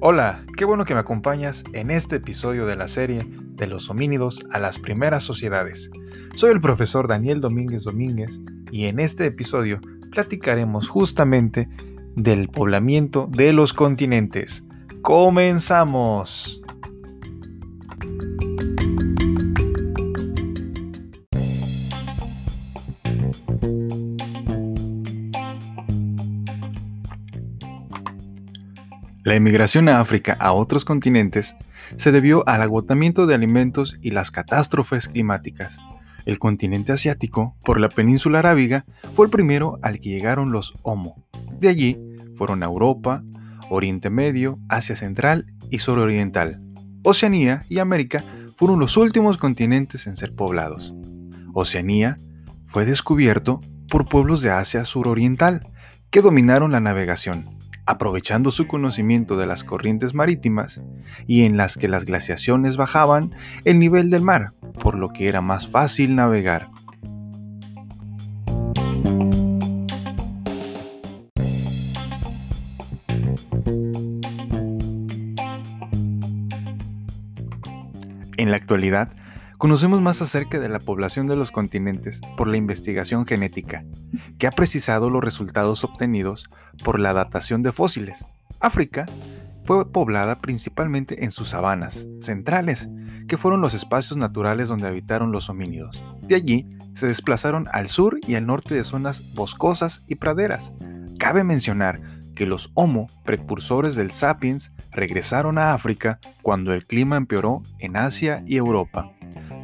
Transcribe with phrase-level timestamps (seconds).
[0.00, 4.46] Hola, qué bueno que me acompañas en este episodio de la serie de los homínidos
[4.52, 5.90] a las primeras sociedades.
[6.34, 8.38] Soy el profesor Daniel Domínguez Domínguez
[8.70, 11.70] y en este episodio platicaremos justamente
[12.14, 14.66] del poblamiento de los continentes.
[15.00, 16.62] ¡Comenzamos!
[29.26, 31.56] La emigración a África a otros continentes
[31.96, 35.78] se debió al agotamiento de alimentos y las catástrofes climáticas.
[36.26, 38.84] El continente asiático, por la península arábiga,
[39.14, 41.26] fue el primero al que llegaron los Homo.
[41.58, 41.98] De allí
[42.36, 43.24] fueron a Europa,
[43.68, 46.62] Oriente Medio, Asia Central y Suroriental.
[47.02, 50.94] Oceanía y América fueron los últimos continentes en ser poblados.
[51.52, 52.16] Oceanía
[52.64, 55.68] fue descubierto por pueblos de Asia suroriental
[56.10, 57.55] que dominaron la navegación
[57.86, 60.80] aprovechando su conocimiento de las corrientes marítimas
[61.26, 63.32] y en las que las glaciaciones bajaban
[63.64, 66.68] el nivel del mar, por lo que era más fácil navegar.
[78.38, 79.08] En la actualidad,
[79.58, 83.84] Conocemos más acerca de la población de los continentes por la investigación genética,
[84.38, 86.50] que ha precisado los resultados obtenidos
[86.84, 88.24] por la datación de fósiles.
[88.60, 89.06] África
[89.64, 92.88] fue poblada principalmente en sus sabanas centrales,
[93.28, 96.02] que fueron los espacios naturales donde habitaron los homínidos.
[96.20, 100.72] De allí se desplazaron al sur y al norte de zonas boscosas y praderas.
[101.18, 102.00] Cabe mencionar
[102.34, 108.44] que los Homo, precursores del Sapiens, regresaron a África cuando el clima empeoró en Asia
[108.46, 109.15] y Europa.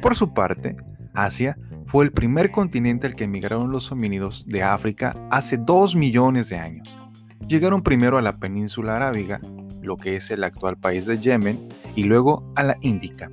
[0.00, 0.76] Por su parte,
[1.12, 6.48] Asia fue el primer continente al que emigraron los homínidos de África hace 2 millones
[6.48, 6.88] de años.
[7.46, 9.40] Llegaron primero a la península arábiga,
[9.82, 13.30] lo que es el actual país de Yemen, y luego a la Índica.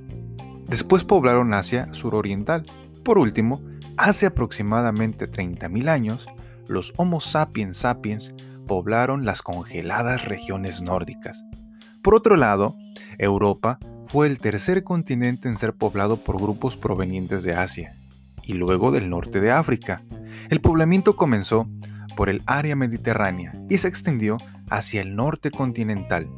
[0.66, 2.66] Después poblaron Asia suroriental.
[3.02, 3.62] Por último,
[3.96, 6.26] hace aproximadamente 30.000 años,
[6.66, 8.34] los Homo sapiens sapiens
[8.66, 11.44] poblaron las congeladas regiones nórdicas.
[12.02, 12.76] Por otro lado,
[13.18, 17.94] Europa fue el tercer continente en ser poblado por grupos provenientes de Asia
[18.42, 20.02] y luego del norte de África.
[20.48, 21.68] El poblamiento comenzó
[22.16, 24.38] por el área mediterránea y se extendió
[24.70, 26.28] hacia el norte continental.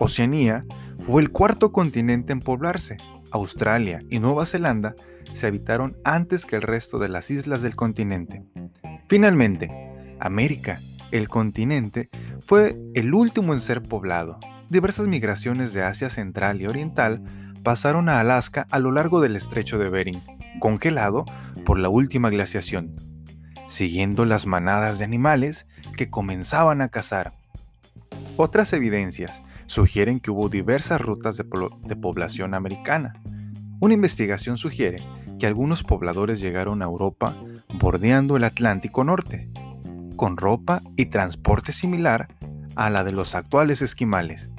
[0.00, 0.64] Oceanía
[1.00, 2.96] fue el cuarto continente en poblarse.
[3.30, 4.94] Australia y Nueva Zelanda
[5.34, 8.42] se habitaron antes que el resto de las islas del continente.
[9.06, 9.70] Finalmente,
[10.18, 10.80] América,
[11.10, 12.08] el continente,
[12.40, 14.38] fue el último en ser poblado
[14.68, 17.22] diversas migraciones de Asia Central y Oriental
[17.62, 20.22] pasaron a Alaska a lo largo del estrecho de Bering,
[20.60, 21.24] congelado
[21.64, 22.94] por la última glaciación,
[23.68, 25.66] siguiendo las manadas de animales
[25.96, 27.32] que comenzaban a cazar.
[28.36, 31.44] Otras evidencias sugieren que hubo diversas rutas de,
[31.84, 33.14] de población americana.
[33.80, 35.02] Una investigación sugiere
[35.38, 37.36] que algunos pobladores llegaron a Europa
[37.74, 39.50] bordeando el Atlántico Norte,
[40.16, 42.28] con ropa y transporte similar
[42.74, 44.50] a la de los actuales esquimales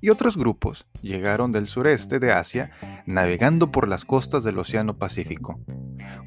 [0.00, 2.70] y otros grupos llegaron del sureste de Asia
[3.06, 5.60] navegando por las costas del Océano Pacífico,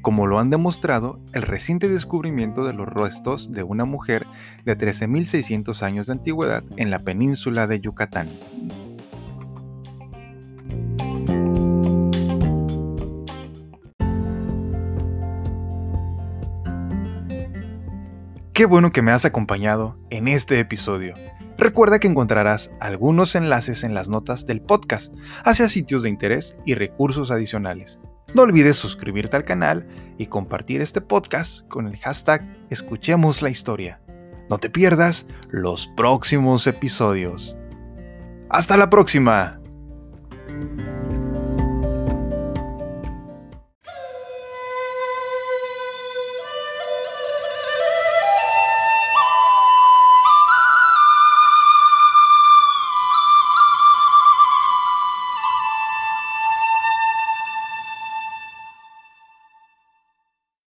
[0.02, 4.26] como lo han demostrado el reciente descubrimiento de los restos de una mujer
[4.64, 8.28] de 13.600 años de antigüedad en la península de Yucatán.
[18.52, 21.14] Qué bueno que me has acompañado en este episodio.
[21.56, 26.74] Recuerda que encontrarás algunos enlaces en las notas del podcast hacia sitios de interés y
[26.74, 28.00] recursos adicionales.
[28.34, 29.86] No olvides suscribirte al canal
[30.18, 34.00] y compartir este podcast con el hashtag Escuchemos la historia.
[34.50, 37.56] No te pierdas los próximos episodios.
[38.50, 39.63] ¡Hasta la próxima!